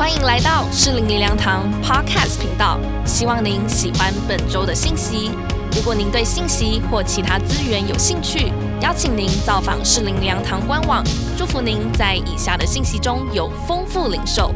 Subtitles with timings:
[0.00, 5.30] 欢迎来到适龄灵粮堂 Podcast 频道，希望您喜欢本周的信息。
[5.76, 8.50] 如果您对信息或其他资源有兴趣，
[8.80, 11.04] 邀请您造访适龄灵粮堂官网。
[11.36, 14.54] 祝福您在以下的信息中有丰富领受。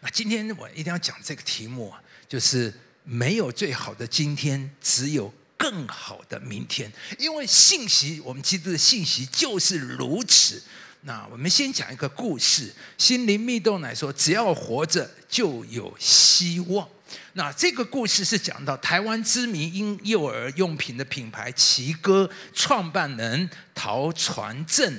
[0.00, 1.92] 那今天我一定要讲这个题目，
[2.28, 2.72] 就是
[3.02, 6.92] 没有最好的今天，只有更好的明天。
[7.18, 10.62] 因为信息，我们基督的信息就是如此。
[11.02, 16.86] 那我们先讲一个故事，心灵密豆奶说，只要活着就有希望。
[17.32, 24.98] 那这个故事是讲到台湾知名婴幼儿用品的品牌奇哥创办人陶传正。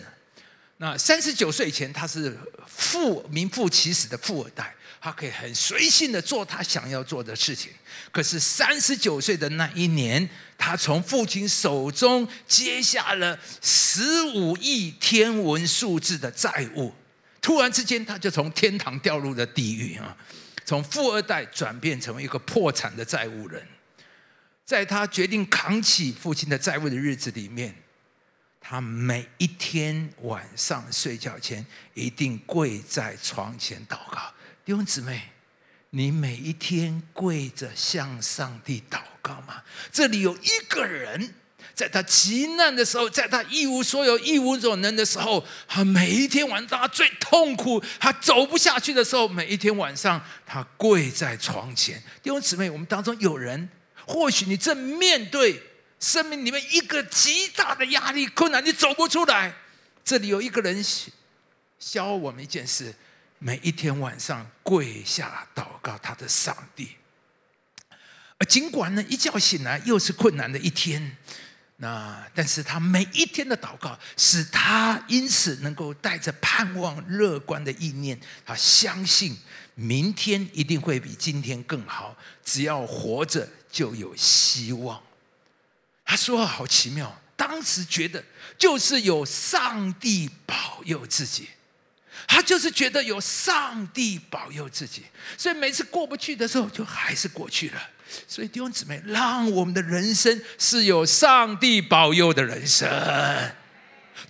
[0.77, 4.73] 那三十九岁以前，他是富名副其实的富二代，
[5.03, 7.71] 他可以很随性的做他想要做的事情。
[8.11, 16.93] 可是三十九岁的那一年，他从父亲手中接下了十五亿天文数字的债务，
[17.41, 20.15] 突然之间，他就从天堂掉入了地狱啊！
[20.63, 23.67] 从富二代转变成为一个破产的债务人，
[24.63, 27.76] 在他决定扛起父亲的债务的日子里面。
[28.63, 34.31] 他每一天晚上睡觉前一定跪在床前祷告。
[34.71, 35.23] 弟兄姊妹，
[35.89, 39.61] 你每一天跪着向上帝祷告吗？
[39.91, 41.33] 这里有一个人，
[41.75, 52.01] 在他极难的时候，在他一无所有、一无所能的时候，他每一天晚上他最痛苦、他走不下去的时候，每一天晚上他跪在床前。
[52.23, 53.67] 弟兄姊妹，我们当中有人，
[54.07, 55.61] 或许你正面对。
[55.99, 59.53] 生命里面一个极大的压力、困难，你走不出来。
[60.05, 60.81] 这里有一个人
[61.77, 62.95] 教我们一件事：
[63.43, 66.89] 每一天晚上跪下祷告他的上帝。
[68.38, 71.17] 而尽管呢，一觉醒来又是困难的一天，
[71.78, 79.35] 那但是他每一天的祷告，使他因此能够带着盼望、乐观的意念，他相信
[79.73, 82.16] 明天一定会比今天更好。
[82.45, 85.01] 只要活着，就有希望。
[86.05, 88.23] 他说：“好奇妙，当时觉得
[88.55, 91.47] 就是有上帝保佑自己，
[92.33, 95.03] 他就是觉得有上帝保佑自己，
[95.37, 97.89] 所以每次过不去的时候，就还是过去了。
[98.25, 102.87] 所以弟兄姊妹，让我们的人生是有上帝保佑的人生。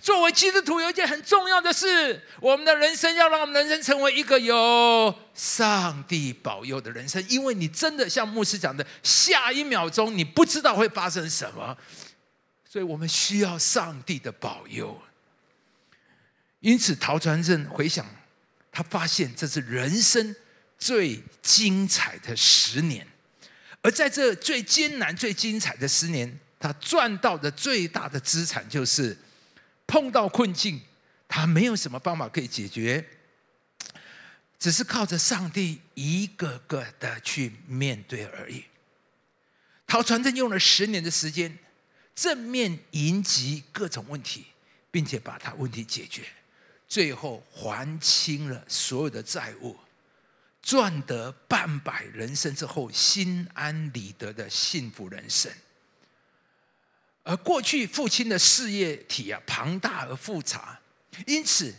[0.00, 11.76] 作为基督徒，有一件很重要的事，我们的人生要让我们人生成为一个有上帝保佑的人生，因为你真的像牧师讲的，下一秒钟你不知道会发生什么，
[12.68, 15.00] 所以我们需要上帝的保佑。
[16.62, 18.06] 因此，陶传正回想，
[18.70, 20.34] 他发现这是人生
[20.78, 23.06] 最精彩的十年，
[23.82, 29.18] 而在这最艰难、最精彩的十年，他赚到的最大的资产就是
[29.86, 30.80] 碰到困境，
[31.28, 33.04] 他没有什么方法可以解决。
[34.58, 38.64] 只是靠着上帝一个个的去面对而已。
[39.88, 41.58] 陶传正用了十年的时间，
[42.14, 44.46] 正面迎击各种问题，
[44.92, 46.22] 并且把他问题解决，
[46.92, 49.74] 最后还清了所有的债务，
[50.60, 55.50] 赚得半百人生之后，心安理得的幸福人生。
[57.22, 60.78] 而过去父亲的事业体啊，庞大而复杂，
[61.26, 61.74] 因此。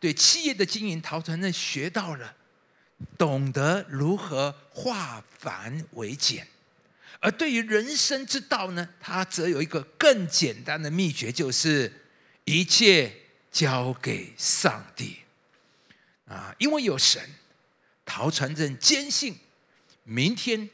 [0.00, 2.34] 对企业的经营，陶传正学到了，
[3.16, 6.44] 懂得如何化繁为简；
[7.20, 11.90] 而对于人生之道呢，他则有一个更简单的秘诀，就是
[12.44, 13.10] 一切
[13.56, 15.16] 交给上帝。
[16.28, 17.22] 啊，因为有神，
[18.04, 19.34] 陶传正坚信，
[20.04, 20.68] 明天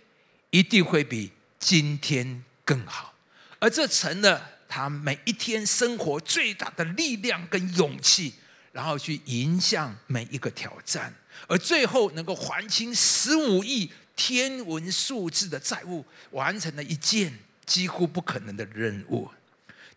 [0.50, 3.14] 一定会比今天更好，
[3.60, 8.34] 而这成了他每一天生活最大的力量跟勇气。
[8.72, 11.14] 然后去迎向每一个挑战，
[11.46, 19.30] 而最后能够还清十五亿天文数字的债务，完成了一件几乎不可能的任务。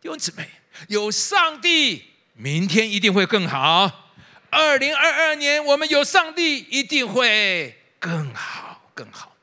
[0.01, 0.49] 弟兄姊妹，
[0.89, 2.03] 有上帝，
[2.35, 4.13] 明天一定会更好。
[4.49, 9.35] 二零二二年，我们有上帝，一定会更好，更好。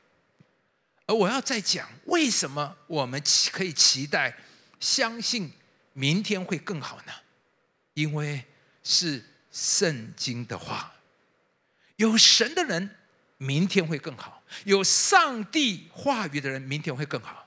[1.05, 4.37] 而我要再讲，为什么我们可以期待、
[4.79, 5.51] 相信
[5.93, 7.13] 明天会更好呢？
[7.93, 8.45] 因为。
[8.85, 10.93] 是圣经的话，
[11.95, 12.97] 有神的人，
[13.37, 17.42] 明天会更好；有上帝话语的人，明天会更好。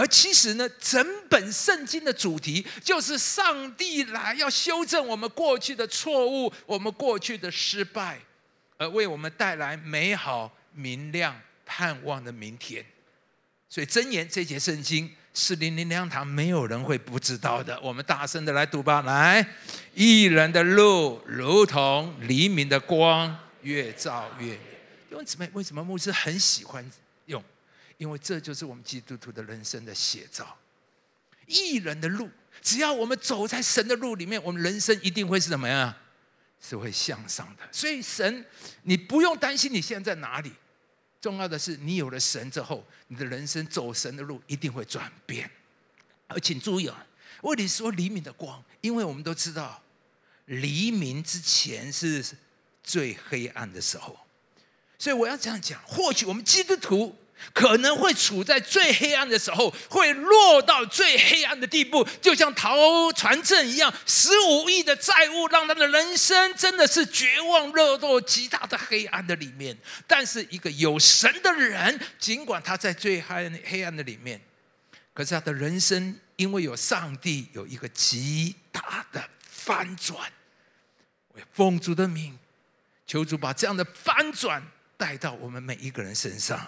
[0.00, 8.18] 而其实呢，整本圣经的主题就是上帝来要修正我们过去的错误，我们过去的失败，
[8.78, 12.82] 而为我们带来美好、明亮、盼望的明天。
[13.68, 17.78] 所以，箴言这节圣经是灵灵两堂，没有人会不知道的。
[17.82, 19.46] 我们大声的来读吧，来，
[19.92, 24.58] 一人的路如同黎明的光，越照越明。
[25.10, 26.90] 弟兄姊妹，为什么牧师很喜欢？
[28.00, 30.56] 因为这就是我们基督徒的人生的写照。
[31.46, 32.30] 一人的路，
[32.62, 35.94] 只要我们走在神的路里面，我们人生一定会是什么样？
[36.62, 37.68] 是会向上的。
[37.70, 38.46] 所以神，
[38.84, 40.50] 你不用担心你现在在哪里。
[41.20, 45.50] 重要的是，你有了神之后，你的人生走神的路一定会转变。
[46.26, 47.06] 而请注意啊，
[47.42, 49.82] 为你说黎明的光，因为我们都知道，
[50.46, 52.24] 黎明之前是
[52.82, 54.18] 最黑暗的时候。
[54.98, 57.14] 所以我要这样讲，或许我们基督徒。
[57.52, 69.76] 可能会处在最黑暗的时候，会落到最黑暗的地步，就像陶传正一样，十五亿的债务让他的人生真的是绝望，落到极大的黑暗的里面。
[70.06, 74.40] 但是一个有神的人，尽管他在最黑黑暗的里面，
[75.12, 80.30] 可是他的人生因为有上帝，有一个极大的翻转。
[81.34, 82.38] 为奉主的名，
[83.06, 84.62] 求主把这样的翻转
[84.96, 86.60] 带到我们每一个人身上。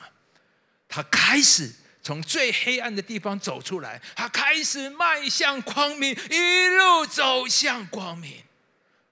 [0.94, 1.72] 他开始
[2.02, 8.34] 从最黑暗的地方走出来，他开始迈向光明，一路走向光明。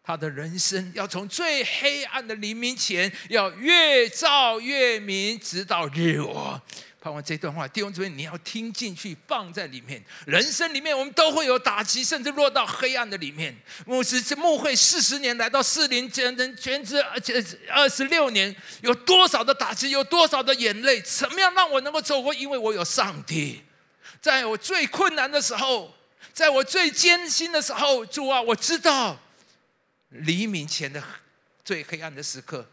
[0.02, 6.60] 他的人生要从最黑暗的黎明前，要越照越明，直到日落。
[7.00, 10.04] 盼望这段话，弟兄姊妹，你要听进去，放在里面。
[10.26, 13.56] 人生里面，我们都会有打击，甚至落到黑暗的里面。
[13.86, 21.00] 牧师这牧会四十年，来到四零全人全职，而且二十六年，有多少的打击，有多少的眼泪？
[21.00, 22.34] 怎么样让我能够走过？
[22.34, 23.62] 因为我有上帝，
[24.20, 25.94] 在我最困难的时候，
[26.34, 29.18] 在我最艰辛的时候，主啊，我知道
[30.10, 31.02] 黎明前的
[31.64, 32.68] 最黑暗的时刻，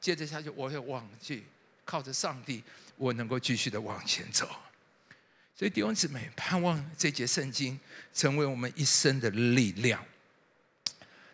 [0.00, 1.44] 接着下去，我会忘记
[1.84, 2.64] 靠着上帝。
[2.96, 4.48] 我能够继续的往前走，
[5.56, 7.78] 所以弟兄姊妹，盼望这节圣经
[8.14, 10.04] 成为我们一生的力量。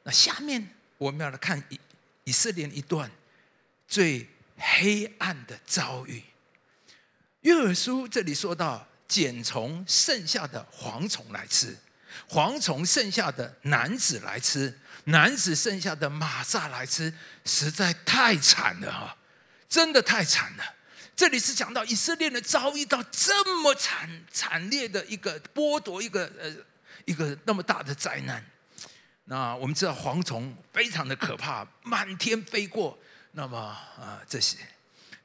[0.03, 0.69] 那下面
[0.99, 1.81] 我们要来看以
[2.25, 3.11] 以色列一段
[3.87, 6.23] 最黑暗的遭遇。
[7.43, 11.76] 约珥书这里说到，捡从剩下的蝗虫来吃，
[12.29, 17.12] 蝗虫剩下的男子来吃，男子剩下的马蚱来吃，
[17.44, 19.17] 实在太惨了哈！
[19.69, 20.64] 真的太惨了。
[21.22, 26.52] 这里是讲到以色列人遭遇到这么惨惨烈的一个剥夺，一个呃
[27.04, 28.44] 一个那么大的灾难。
[29.26, 32.98] 那我们知道蝗虫非常的可怕，满天飞过。
[33.34, 34.56] 那么啊这些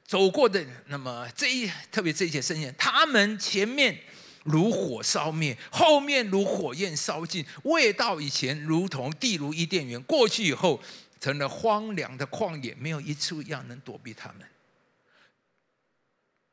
[0.05, 3.99] 走过的，那么这一特别这些声音，他们前面
[4.43, 10.79] 如火烧灭，后面如火焰烧尽，未到以前如同地如伊甸园，过去以后
[11.19, 14.47] 成了荒凉的旷野，没有一处一样能躲避他们。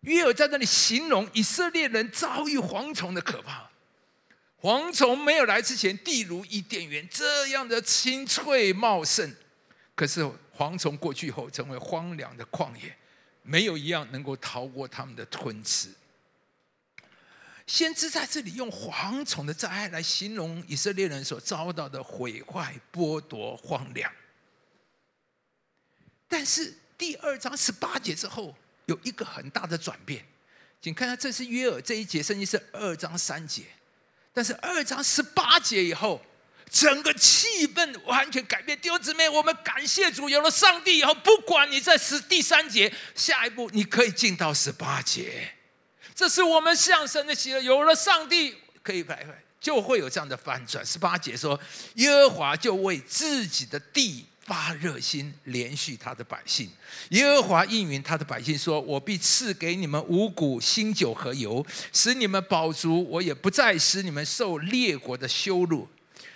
[0.05, 3.71] 约尔在那里形容以色列人遭遇蝗虫的可怕。
[4.61, 9.29] 蝗虫没有来之前，地如伊甸园，这样的青翠茂盛；
[9.95, 10.23] 可是
[10.57, 12.97] 蝗虫过去后，成为荒凉的旷野，
[13.43, 15.89] 没有一样能够逃过他们的吞吃。
[17.67, 24.11] 先知在这里用蝗虫的灾害来形容以色列人所遭到的毁坏、剥夺、荒凉。
[26.29, 28.55] 但是第二章十八节之后。
[28.87, 30.25] 有一个很大的转变，
[30.81, 33.63] 请看下，这是约尔这一节圣经是二章三节，
[34.33, 36.21] 但是二章十八节以后，
[36.71, 38.79] 整个气氛完全改变。
[38.79, 45.55] 弟兄姊妹，我们感谢主，有了上帝以后，不管你在十第三节，下一步你可以进到十八节，
[46.15, 47.61] 这是我们向神的喜乐。
[47.61, 49.27] 有了上帝，可以来
[49.61, 50.85] 就会有这样的翻转。
[50.85, 51.59] 十八节说，
[51.95, 54.27] 耶和华就为自己的地。
[54.45, 56.71] 发热心，连续他的百姓。
[57.11, 63.09] 耶和华应允他的百姓说：“我必赐给你们五谷、新酒和油，使你们饱足。
[63.11, 65.89] 我也不再使你们受列国的羞辱，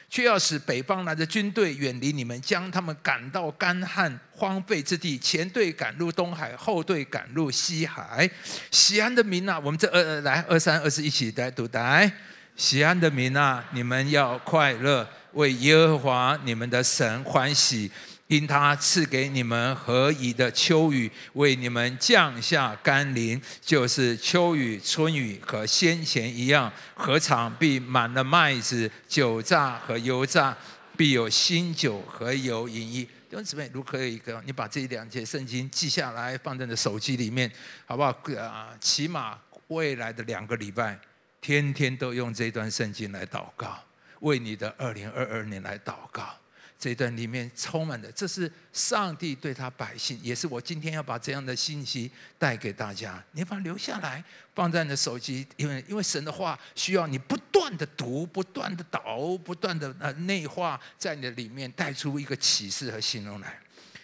[0.08, 5.18] 却要使北方来的军队远离你们，将他们赶到干旱荒废之地。
[5.18, 8.30] 前队赶入东海，后队赶入西海。
[8.70, 12.10] 西安的民啊，我们这二来二三二四一起来读来。
[12.56, 17.90] 西安的民啊，你们要快乐。”为耶和华你们的神欢喜，
[18.28, 26.70] 因他赐给你们何宜的秋雨，为你们降下甘霖，就是秋雨、春雨和先前一样。
[26.94, 30.56] 何尝必满了麦子、酒榨和油榨，
[30.96, 33.04] 必有新酒和油饮衣。
[33.30, 37.50] 弟兄姊妹，如可以一个，你把这两节圣经记下来，放在你的手机里面，
[37.86, 38.10] 好不好？
[38.38, 40.98] 啊，起码未来的两个礼拜，
[41.40, 43.78] 天天都用这段圣经来祷告。
[44.20, 46.36] 为你的二零二二年来祷告，
[46.78, 53.22] 这段里面充满的，这是上帝对他百姓，也是我今天要把这样的信息带给大家。
[53.32, 54.22] 你把它留下来，
[54.54, 63.58] 放在你的手机，因为因为神的话需要你不断的读，不断的导，不断的呃内化在你的里面，带出一个启示和形容来。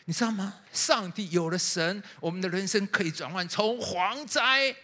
[0.06, 0.54] 你知道吗？
[0.72, 4.74] 上帝有了神，我们的人生可以转换，从蝗灾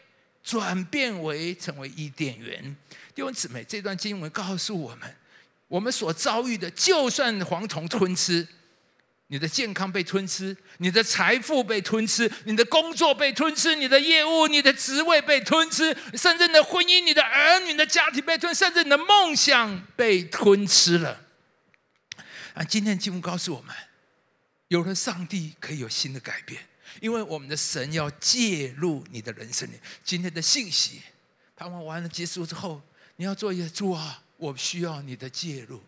[0.42, 2.76] 转变为成为伊甸园。
[3.14, 5.14] 弟兄姊妹，这段经文告诉我们。
[5.70, 8.44] 我们所遭遇的，就算蝗虫吞吃，
[9.28, 21.20] 你的健康被吞吃，你的财富被吞吃，你的工作被吞吃，你的业务、你的职位被吞吃，甚至你的婚姻、你的儿女、你的家庭被吞，甚至你的梦想被吞吃了。
[22.54, 23.72] 啊，今天经文告诉我们，
[24.66, 26.60] 有了上帝可以有新的改变，
[27.00, 29.74] 因为我们的神要介入你的人生里。
[30.02, 31.00] 今天的信息，
[31.54, 32.82] 盼望完了结束之后，
[33.14, 34.24] 你要做一个主啊。
[34.40, 35.80] 我需要你的介入，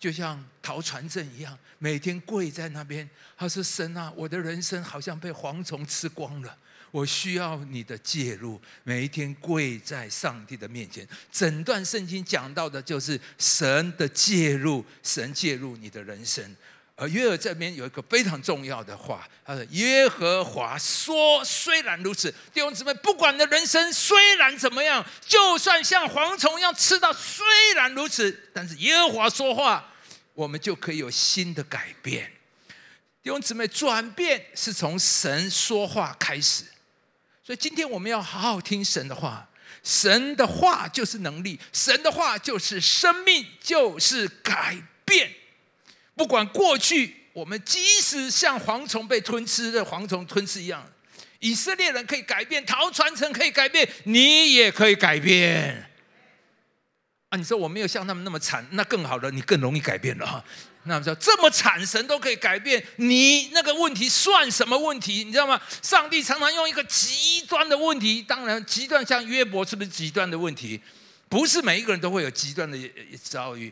[0.00, 3.08] 就像陶传正一样，每天跪在那边。
[3.36, 6.56] 他说：“神啊，我的人生好像被蝗虫吃光了，
[6.90, 11.06] 我需要你的介入。”每一天跪在上帝的面前。
[11.30, 16.56] 整段圣经讲到的就是神的介入，神介入你的人生。
[17.00, 29.94] 而约尔这边有一个非常重要的话，他说：“耶和华说，虽然如此，弟兄姊妹，不管的人生虽然怎么样，就算像蝗虫一样吃到，虽然如此，但是耶和华说话，
[30.34, 32.32] 我们就可以有新的改变。
[33.22, 36.64] 弟兄姊妹，转变是从神说话开始，
[37.44, 39.48] 所以今天我们要好好听神的话，
[39.84, 45.32] 神的话就是能力，神的话就是生命，就是改变。”
[46.18, 50.84] 不管过去，我们即使像蝗虫被吞吃的蝗虫吞吃一样，
[51.38, 55.88] 以色列人可以改变，逃传承可以改变，你也可以改变。
[57.28, 60.44] 啊，你说我没有像他们那么惨，那更好了，你更容易改变了哈。
[60.84, 65.22] 那么说这么惨，神都可以改变，你那个问题算什么问题？
[65.22, 65.60] 你知道吗？
[65.82, 70.80] 上帝常常用一个极端的问题，当然极端像约伯是不是极端的问题？
[71.28, 72.78] 不是每一个人都会有极端的
[73.22, 73.70] 遭遇。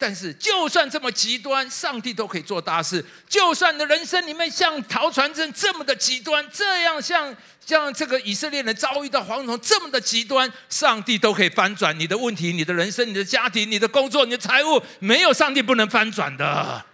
[0.00, 3.04] 但是，就算这么极端，上帝都可以做大事。
[3.28, 7.36] 就算你的人生里面像陶传镇这么的极端，这样像
[7.66, 16.86] 像这个以色列人遭遇到蝗虫这么的极端，上帝都可以翻转你的问题、你的人生、你的家庭、你的工作、你的财务，没有上帝不能翻转的。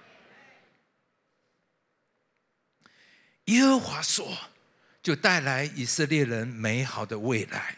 [3.44, 4.26] 耶和华说，
[5.02, 7.76] 就带来以色列人美好的未来。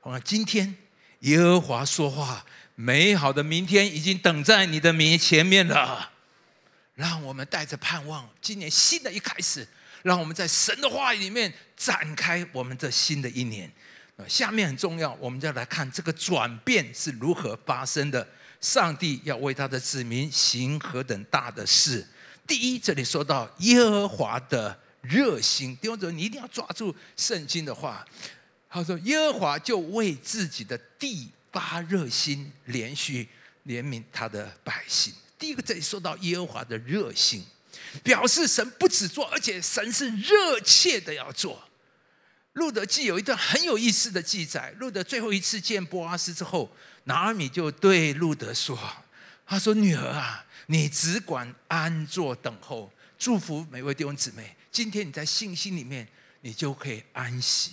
[0.00, 0.76] 好了，今天
[1.20, 2.44] 耶和华说话。
[2.82, 6.10] 美好的明天已经等在你的面前面了，
[6.96, 9.64] 让我们带着盼望，今年新的一开始，
[10.02, 13.70] 让我们在神的话语里面展开我们这新的一年。
[14.26, 18.26] 下面很重要，我们就来看这个转变是如何发生的。
[18.60, 22.04] 上帝要为他的子民行何等大的事？
[22.48, 28.04] 第一，这里说到耶和华的热心，弟兄姊妹，你一定要抓住圣经的话。
[28.68, 33.28] 他说：“耶和华就为自己的地。”发热心，连续
[33.66, 35.12] 怜悯他的百姓。
[35.38, 37.44] 第一个这里说到耶和华的热心，
[38.02, 41.68] 表示神不止做，而且神是热切的要做。
[42.54, 44.74] 路德记有一段很有意思的记载。
[44.78, 46.70] 路德最后一次见波阿斯之后，
[47.04, 48.78] 拿尔米就对路德说
[49.46, 54.54] ：“他说女儿啊，你只管安坐等候，祝福每位弟兄姊妹。
[54.70, 56.06] 今天你在信心里面，
[56.42, 57.72] 你就可以安息。”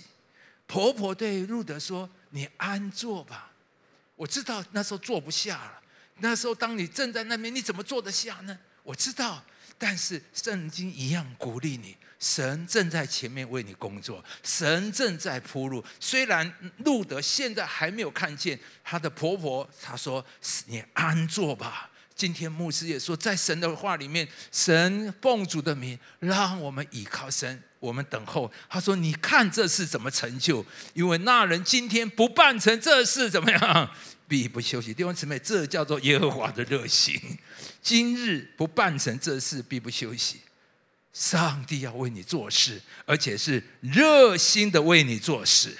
[0.65, 3.48] 婆婆对路德说：“你安坐吧。”
[4.19, 5.81] 我知道那时候坐不下了。
[6.17, 8.59] 那时候当你站在那边，你怎么坐得下呢？
[8.83, 9.41] 我知道，
[9.77, 15.81] 但是圣经一样鼓励你，神正在前面为你工作，神正在铺路。
[16.01, 20.25] 虽然路德现在还没有看见他的婆婆，她说
[20.67, 28.51] ：“你安坐吧。”今天牧师也说，在神的话里面，神奉主的名，让我们倚靠神，我们等候。
[28.69, 30.65] 他说：“你看这事怎么成就？
[30.93, 33.89] 因为那人今天不办成这事，怎么样？
[34.27, 37.17] 必不休息。”弟兄姊妹，这叫做耶和华的热心。
[37.81, 40.41] 今日不办成这事，必不休息。
[41.13, 45.77] 上帝要为你做事，而且是热心的为你做事。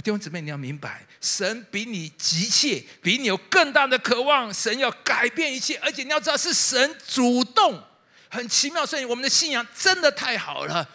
[0.00, 4.52] 弟兄姊妹，你要明白，神比你急切，比你有更大的渴望。
[4.52, 7.82] 神要改变一切，而且你要知道，是神主动，
[8.28, 8.86] 很奇妙。
[8.86, 10.88] 所以我们的信仰真的太好了，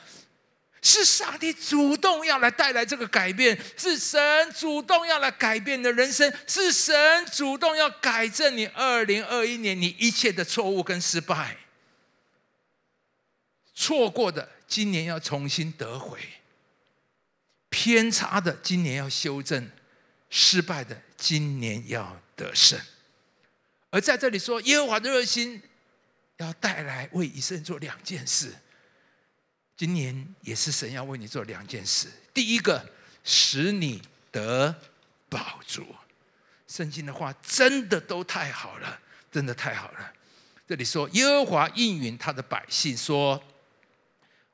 [0.82, 11.58] 是上帝主动要来带来这个改变，是神主动要来改变你的人生，是神主动要改正你二零二一年你一切的错误跟失败，
[13.74, 16.20] 错过的，今年要重新得回。
[17.76, 19.62] 偏差的，今年要修正；
[20.30, 22.80] 失败的，今年要得胜。
[23.90, 25.62] 而在这里说，耶和华的热心
[26.38, 28.56] 要带来为以色列做两件事。
[29.76, 32.08] 今年也是神要为你做两件事。
[32.34, 32.90] 第一个，
[33.26, 34.02] 使你
[34.32, 34.74] 得
[35.28, 35.86] 宝足。
[36.70, 38.98] 圣经的话真的都太好了，
[39.30, 40.14] 真的太好了。
[40.66, 43.44] 这里说，耶和华应允他的百姓说：“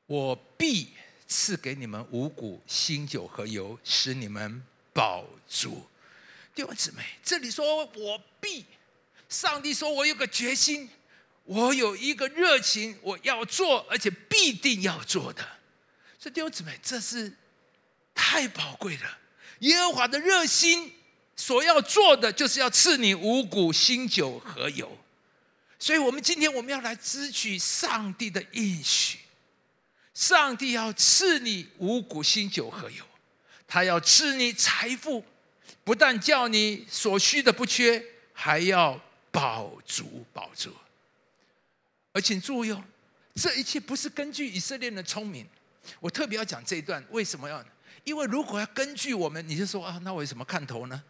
[0.06, 0.92] 我必
[1.32, 4.62] 赐给你们五谷、新酒和油，使你们
[4.92, 5.86] 饱足。”
[6.54, 8.66] 弟兄姊妹，这里说我必，
[9.28, 10.90] 上帝说我有个决心。
[11.44, 15.42] 我有一个热情，我要做，而且必定要做的。
[16.16, 17.32] 所以弟兄姊妹，这是
[18.14, 19.18] 太宝贵了。
[19.58, 20.92] 耶和华的热心
[21.34, 24.96] 所要做的，就是要赐你五谷、新酒和油。
[25.80, 29.18] 所以，我们今天我们要来支取上帝的应许。
[30.14, 33.04] 上帝要赐你五谷、新酒和油，
[33.66, 35.24] 他要赐你财富，
[35.84, 39.00] 不但叫你所需的不缺，还要
[39.30, 40.70] 饱足、饱足。
[42.12, 42.84] 而请注意哦，
[43.34, 45.46] 这一切不是根据以色列人的聪明。
[45.98, 47.64] 我特别要讲这一段，为什么要？
[48.04, 51.02] 因为如果要根据我们，你就说啊，那我有什么看头呢？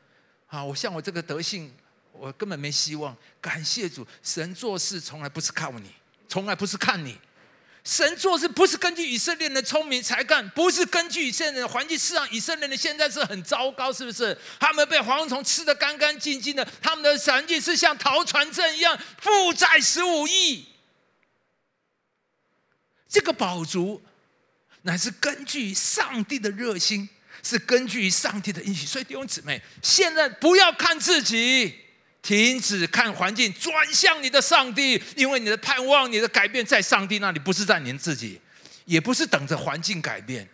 [0.46, 1.74] 啊，我像我这个德性，
[2.12, 3.16] 我根本没希望。
[3.40, 5.90] 感谢主，神做事从来不是靠你，
[6.28, 7.18] 从来不是看你。
[7.84, 11.98] 神做事不是根据以色列人的聪明才干，不是根据以色列人的环境。
[11.98, 14.38] 事实上，以色列人现在是很糟糕，是不是？
[14.60, 20.66] 他们被蝗虫吃的干干净净的，他们的环境是像逃船镇一样，负债十五亿。
[23.08, 24.00] 这个宝足，
[24.82, 27.08] 乃是根据上帝的热心，
[27.42, 28.86] 是根据上帝的应许。
[28.86, 31.80] 所以弟兄姊妹，现在不要看自己，
[32.22, 38.40] 停止看环境，转向你的上帝，因为你的盼望、你的改变在上帝那里，不是在您自己，
[38.84, 40.48] 也不是等着环境改变。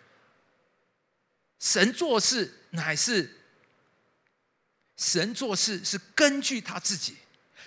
[1.60, 3.38] 神做事乃是
[4.96, 7.16] 神做事，是根据他自己，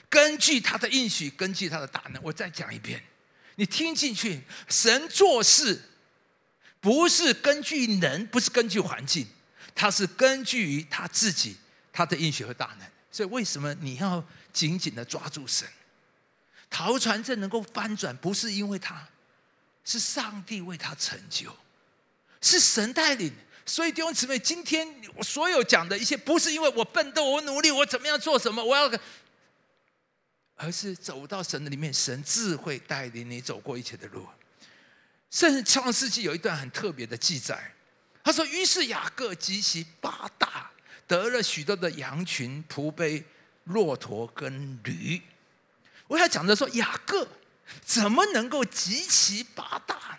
[0.10, 2.22] 根据他的应许，根据他的大能。
[2.24, 3.03] 我再讲一遍。
[3.55, 5.79] 你听进去，神做事
[6.79, 9.27] 不是根据人，不是根据环境，
[9.75, 11.58] 他是根据于他自己，
[11.93, 12.88] 他的应许和大能。
[13.12, 15.68] 所以，为什么你要紧紧的抓住神？
[16.70, 19.08] 陶船镇能够翻转，不是因为他，
[19.84, 21.53] 是上帝为他成就，
[22.42, 23.33] 是神带领。
[23.66, 28.92] 所以弟兄姊妹，今天我所有讲的一切，不是因为我奋斗、我努力、我怎么样做什么，我要。
[30.55, 34.27] 而是走到神的里面，神智慧带领你走过一切的路。
[35.29, 37.74] 甚至创世纪有一段很特别的记载，
[38.24, 40.71] 他说：“于是雅各及其八大
[41.12, 43.22] 得了许多的羊群、仆婢、
[43.66, 45.22] 骆驼跟驴。”
[46.08, 47.28] 我要讲的说，雅各
[47.84, 50.18] 怎么能够集齐八大？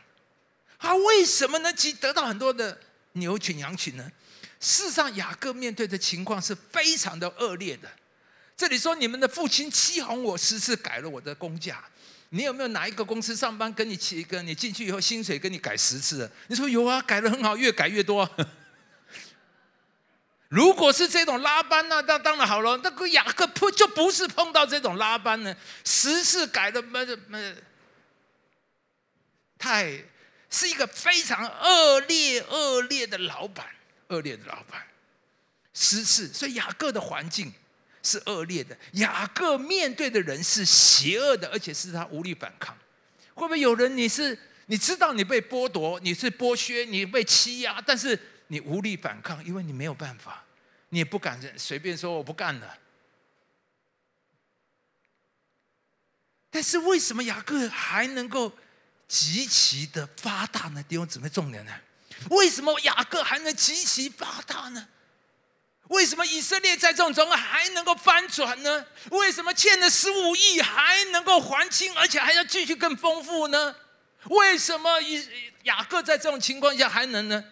[0.79, 2.79] 他为什么能集得到很多的
[3.13, 4.07] 牛群、羊群呢？
[4.61, 7.91] 事实上，雅各面对的情况是非常的恶劣的。
[8.55, 11.83] 这里说你们的父亲欺哄我十次改了我的工价，
[12.29, 16.31] 你有没有哪一个公司上班跟你起一个你进去以后薪水跟你改十次？
[16.49, 18.29] 你说有啊，改的很好，越改越多。
[20.53, 22.79] 如果是这种拉班呢，那当然好了。
[22.85, 25.57] 那个雅各不就不是碰到这种拉班呢？
[25.83, 27.55] 十次改的么么，
[29.59, 29.99] 太
[30.51, 33.67] 是一个非常恶劣恶劣的老板，
[34.09, 34.87] 恶劣的老板，
[35.73, 36.29] 十次。
[36.29, 37.51] 所以雅各的环境。
[38.05, 42.77] 是恶劣的，雅各面对的人是邪恶的，而且是他无力反抗。
[43.33, 44.37] 会不会有人你是
[44.67, 50.42] 你知道你被剥夺，你是剥削，你被欺压，但是你无力反抗，因为你没有办法，
[50.93, 52.79] 你也不敢随便说我不干了。
[56.51, 58.53] 但是为什么雅各还能够
[59.09, 60.83] 极其的发大呢？
[60.83, 61.73] 弟兄姊妹，重点呢？
[62.29, 64.87] 为什么雅各还能极其发大呢？
[65.89, 68.87] 为什么以色列在这种状况还能够翻转呢？
[69.13, 73.75] 为什么欠了十五亿还能够还清，而且还要继续更丰富呢？
[74.25, 75.27] 为什么以
[75.63, 77.43] 雅各在这种情况下还能呢？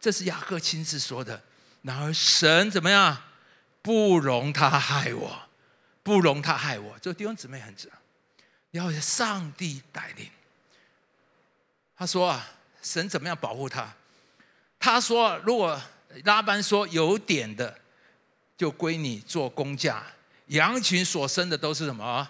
[0.00, 1.42] 这是雅各亲自说的。
[1.86, 3.16] 然而神怎么样？
[3.80, 5.40] 不容他害我，
[6.02, 6.98] 不容他害我。
[7.00, 7.94] 这弟兄姊妹很知道，
[8.72, 10.28] 要上帝带领。
[11.96, 12.46] 他说啊，
[12.82, 13.94] 神怎么样保护他？
[14.78, 15.80] 他说如果。
[16.24, 17.78] 拉班说：“有点的
[18.56, 20.02] 就归你做工价，
[20.46, 22.26] 羊群所生的都是什么？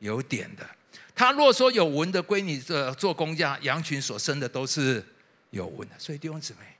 [0.00, 0.68] 有点的。
[1.14, 5.02] 他若说有纹的归你这做工价，羊群所生的都是
[5.50, 5.94] 有纹的。
[5.98, 6.76] 所以弟兄姊妹，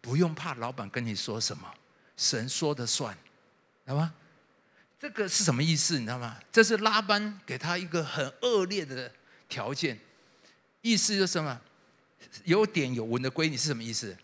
[0.00, 1.72] 不用怕老板跟你说什么，
[2.16, 3.14] 神说的算，
[3.84, 4.14] 知道吗？
[5.00, 5.98] 这个是什么意思？
[5.98, 6.36] 你知道吗？
[6.50, 9.12] 这是拉班给他一个很恶劣的
[9.48, 9.98] 条件，
[10.82, 11.60] 意思就是什么？
[12.44, 14.16] 有点有纹的归你是什么意思？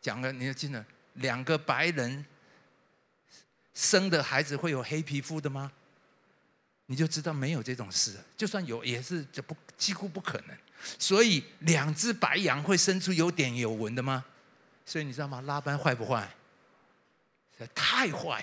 [0.00, 0.84] 讲了，你要记得。”
[1.18, 2.24] 两个白人
[3.74, 5.72] 生的孩子会有黑皮肤的吗？
[6.86, 10.56] 你就知道没有这种事，就算有也是这不几乎不可能。
[10.96, 14.24] 所以两只白羊会生出有点有纹的吗？
[14.88, 15.42] 所以你知道吗？
[15.42, 16.26] 拉班坏不坏？
[17.74, 18.42] 太坏！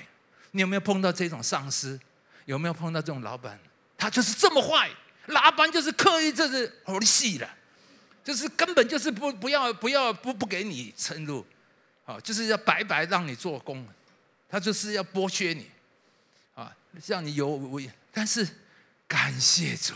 [0.51, 1.99] 你有没有碰到这种上司？
[2.45, 3.60] 有没有碰到这种老板？
[3.97, 4.88] 他就是这么坏。
[5.25, 7.49] 拉班就是刻意，这是好戏了，
[8.23, 11.43] 就是根本就是不不要不要不不给你称入，
[12.05, 13.84] 啊，就是要白白让你做工，
[14.47, 15.67] 他就是要剥削你，
[16.53, 16.71] 啊，
[17.08, 17.89] 让你有为。
[18.12, 18.47] 但是
[19.08, 19.95] 感谢主，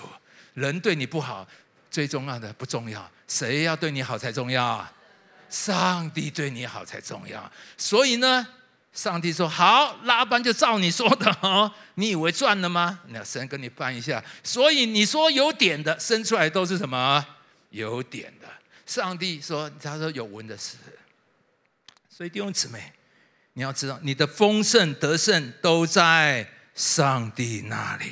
[0.56, 1.48] 人对你不好，
[1.92, 4.92] 最重要的不重要，谁要对你好才重要啊？
[5.50, 7.52] 上帝对你好才重要。
[7.78, 8.48] 所以呢？
[8.92, 11.72] 上帝说：“好，拉班就照你说的哦。
[11.94, 13.00] 你以为赚了吗？
[13.10, 14.22] 那神跟你翻一下。
[14.44, 17.24] 所以你说有点的生出来都是什么？
[17.70, 18.48] 有点的。
[18.88, 20.76] 上帝说，他说有纹的是。
[22.10, 22.92] 所以弟兄姊妹，
[23.54, 28.12] 你要知道，你的丰盛得胜都在上帝那里。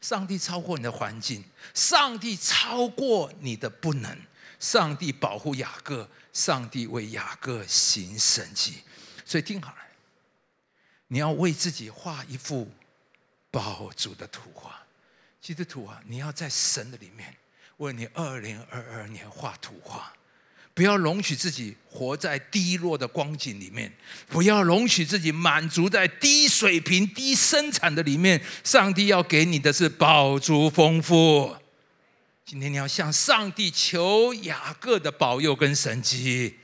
[0.00, 4.16] 上帝超过你的环境，上帝超过你的不能。
[4.60, 8.74] 上帝保护雅各，上帝为雅各行神迹。
[9.24, 9.78] 所以听好了。”
[11.12, 12.70] 你要为自己画一幅
[13.50, 14.80] 宝珠的图画，
[15.40, 17.34] 基督徒啊，你要在神的里面
[17.78, 20.12] 为你二零二二年画图画，
[20.72, 23.92] 不要容许自己活在低落的光景里面，
[24.28, 28.40] 不要容许自己满足在低水平、低生产的里面。
[28.62, 31.56] 上帝要给你的是宝珠丰富。
[32.50, 36.58] 今天你要向上帝求雅各的保佑跟神迹。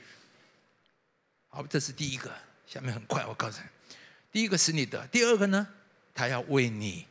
[1.47, 2.29] 好，这是第一个。
[2.67, 3.95] 下面很快，我告诉你。
[4.29, 5.65] 第一个是你的，第二个呢？
[6.13, 7.07] 他要为你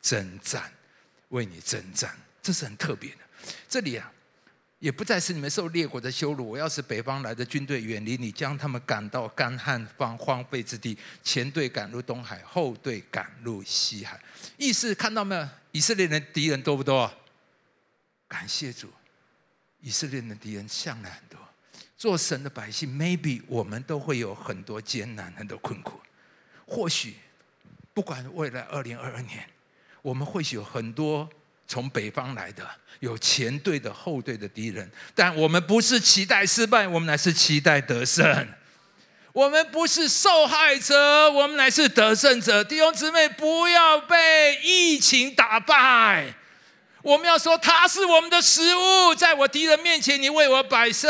[0.00, 0.72] 征战，
[1.30, 3.16] 为你征战，这是很特别的。
[3.68, 4.08] 这里啊，
[4.78, 6.50] 也不再是你们受列国的羞辱。
[6.50, 10.96] 我要是北方来的军队远离你，将他们赶到干旱荒荒废之地。
[11.24, 14.20] 前队赶入东海，后队赶入西海。
[14.56, 15.48] 意思看到没有？
[15.72, 17.12] 以色列人敌人多不多？
[18.30, 18.88] 感谢主，
[19.80, 21.36] 以色列的敌人向来很多。
[21.98, 26.00] 做神的百姓，maybe 我们都会有很多艰难，很多困苦。
[26.64, 27.16] 或许，
[27.92, 29.44] 不管未来二零二二年，
[30.00, 31.28] 我们会有很多
[31.66, 32.64] 从北方来的，
[33.00, 38.48] 有前队的、后队的敌人，但我们不是期待失败，我们乃是期待得胜。
[39.32, 42.64] 我们不是受害者，我们乃是得胜者。
[42.64, 46.34] 弟兄姊妹，不要被疫情打败。
[47.02, 51.08] 我们要说，他是我们的食物，在我敌人面前，你为我摆设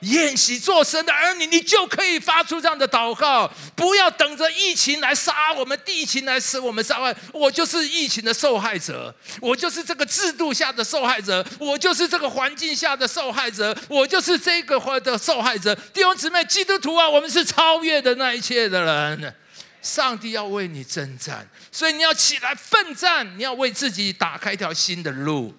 [0.00, 3.50] 宴席，做神的儿女，你就可以发出这样的祷告。
[3.74, 7.12] 不要等着疫情来杀我们，疫情来使我们伤害。
[7.32, 15.74] 我就是疫情的受害者，我就是这个制度下的受害者，我就是这个环境下的受害者，我就是这个的受害者。
[15.92, 19.34] 弟兄姊妹，基督徒啊，我们是超越的那一切的人。
[19.82, 25.54] 上帝要为你征战，所以你要起来奋战，你要为自己打开一条新的路，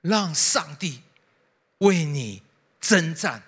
[0.00, 1.02] 让上帝
[1.78, 2.42] 为你
[2.80, 3.42] 征战，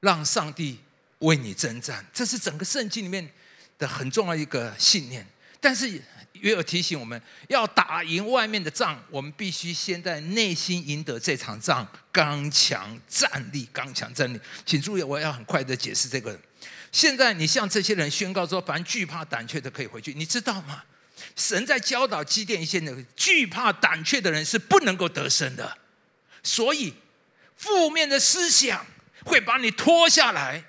[0.00, 0.80] 让上帝
[1.20, 3.32] 为你征战，这是整个圣经里面
[3.78, 5.26] 的很重要一个信念。
[5.60, 6.02] 但是。
[6.42, 14.40] 约尔提醒我们要打赢外面的仗，我们必须先在内心赢得这场仗，刚强站立，刚强站立。
[14.64, 16.38] 请注意，我要很快的解释这个。
[16.92, 20.82] 现在你向这些人宣告说，凡惧怕胆怯的可以回去，你知道吗？
[21.34, 25.76] 神在教导积淀一些人，惧怕胆怯的人是不能够得胜的。
[26.42, 26.94] 所以，
[27.56, 28.86] 负面的思想
[29.24, 30.64] 会把你拖下来。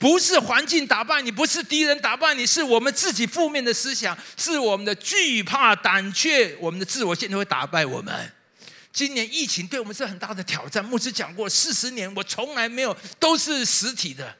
[0.00, 8.32] 不是环境打败你，不是敌人打败你，是我们自己负面的思想，是我们的惧怕、胆怯，我们的自我现在会打败我们。
[8.94, 10.82] 今年疫情对我们是很大的挑战。
[10.82, 14.34] 牧师讲过，四十年我从来没有都是实体的。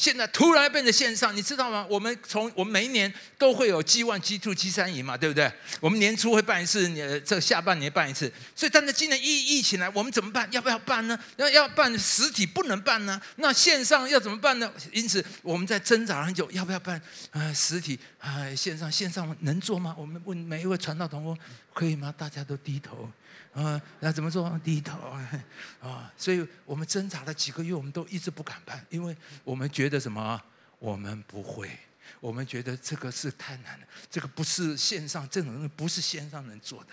[0.00, 1.86] 现在突然变成线上，你知道吗？
[1.90, 5.52] 我们从我们每一年都会有 G one、G two、G 三营嘛，对不对？
[5.78, 8.32] 我们年初会办一次，呃，这下半年办一次。
[8.56, 10.48] 所以，但是今年疫疫情来，我们怎么办？
[10.52, 11.18] 要不要办呢？
[11.36, 13.20] 要要办实体不能办呢？
[13.36, 14.72] 那线上要怎么办呢？
[14.90, 16.98] 因此，我们在挣扎很久，要不要办？
[17.32, 19.94] 啊，实体啊，线上线上能做吗？
[19.98, 21.36] 我们问每一位传道同工，
[21.74, 22.14] 可以吗？
[22.16, 23.06] 大家都低头。
[23.52, 24.48] 啊，那怎么做？
[24.62, 25.44] 低头啊！
[25.82, 30.40] 啊，所以我们挣扎了几个月，我们都一直不敢办，因为我们觉得什么？
[30.78, 31.76] 我们不会，
[32.20, 36.90] 我们觉得这个是太难了，这个不是线上这种东西不是线上能做的。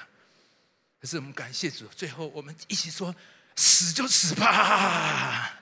[0.99, 3.15] 可是我们感谢主，最后我们一起说：
[3.55, 5.53] 死就死吧！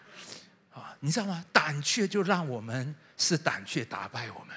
[0.74, 1.44] 啊，你知道吗？
[1.52, 4.56] 胆怯就让我们是胆怯打败我们。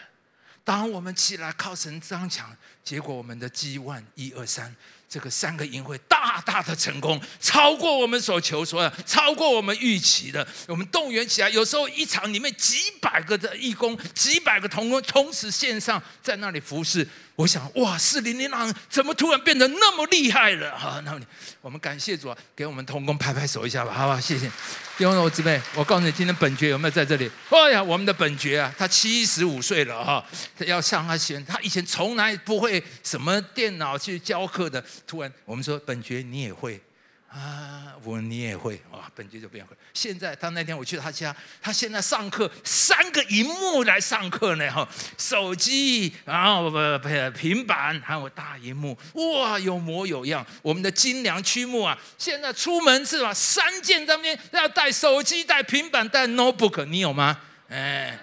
[0.65, 4.75] 当我们起来靠神张强，结果我们的 G one 一二三。
[5.09, 10.47] 这个三个营会大大的成功，超过我们所求所要，超过我们预期的。
[10.67, 17.09] 我们动员起来，有时候一场里面几百个的义工，几百个同工同时线上在那里服侍。
[17.37, 20.77] 我想，哇，四零零郎怎么突然变得那么厉害了？
[20.77, 21.19] 哈，那
[21.61, 24.21] 我们感谢主啊，给我们同工拍拍手一下吧，好不好？
[24.21, 24.51] 谢谢。
[24.99, 27.31] 弟兄我姊妹，我告诉你，今天本爵有没有在这里？
[27.51, 30.25] 哎呀，我们的本爵啊，他七十五岁了哈，
[30.67, 34.85] 要向他学，他以前从来不会什么电脑去教课的。
[35.07, 36.81] 突然，我们说本爵你也会
[37.29, 39.77] 啊，我你也会啊，本爵就变会。
[39.93, 50.45] 现在他那天我去他家，他现在上课三个荧幕来上课呢哈，手机，然后不不平板，还有大荧幕，哇，有模有样。
[50.63, 53.35] 我们的精良曲目啊，现在出门是吧？
[53.35, 57.39] 三件上面要带手机、带平板、带 notebook，你有吗？
[57.69, 58.19] 哎，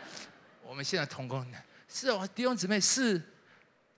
[0.64, 1.46] 我们现在同工
[1.88, 3.22] 是哦，弟兄姊妹是。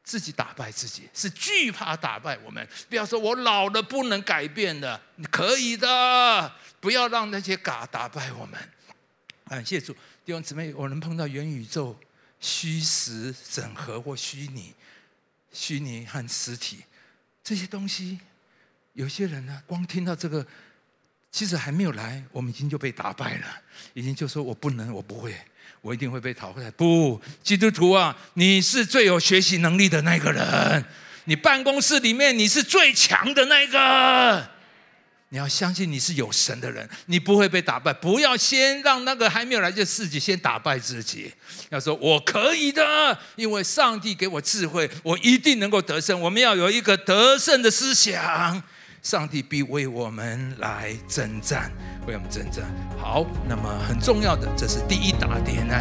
[0.08, 2.66] 自己打败自己，是惧怕打败我们。
[2.88, 6.50] 不要说我老了不能改变的，你可以的。
[6.80, 8.58] 不要让那些嘎打败我们。
[9.50, 9.92] 感谢主，
[10.24, 12.00] 弟兄姊妹，我能碰到元宇宙、
[12.40, 14.74] 虚实整合或虚拟、
[15.52, 16.86] 虚拟和实体
[17.44, 18.22] 这些东西，
[18.94, 20.48] 有些人呢，光听到这个，
[21.34, 23.62] 其实还没有来，我们已经就被打败了，
[23.94, 25.36] 已经就说我不能，我不会。
[25.82, 26.70] 我一定会被淘汰。
[26.72, 30.86] 不，基督徒啊，你是最有学习能力的那个人。
[31.26, 34.50] 你办公室里面你是最强的那个。
[35.30, 37.92] 你要相信你是有神的人，你不会被打败。
[37.92, 41.30] 不要先让那个还没有来就自己先打败自己。
[41.70, 46.18] 要说我可以的，因为上帝给我智慧，我一定能够得胜。
[46.22, 48.64] 我们要有一个得胜的思想。
[49.04, 51.72] 上帝必为我们来征战，
[52.08, 52.66] 为我们征战。
[52.98, 55.76] 好，那么很重要的，这是第一大点呢。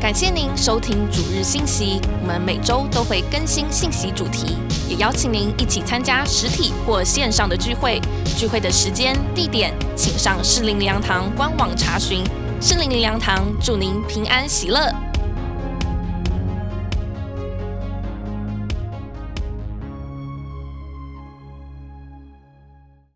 [0.00, 4.56] 感谢您收听主日信息，我们每周都会更新信息主题，
[4.88, 8.00] 也邀请您一起参加实体或线上的聚会。
[8.36, 12.22] 聚会的时间、地点，请上适灵灵粮堂官网查询。
[12.60, 15.13] 适灵灵粮堂祝您平安喜乐。